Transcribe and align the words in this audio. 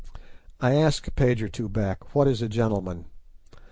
I 0.59 0.77
asked 0.77 1.07
a 1.07 1.11
page 1.11 1.43
or 1.43 1.47
two 1.47 1.69
back, 1.69 2.15
what 2.15 2.27
is 2.27 2.41
a 2.41 2.49
gentleman? 2.49 3.05